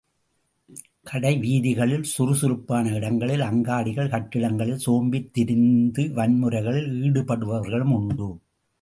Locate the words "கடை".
1.03-1.37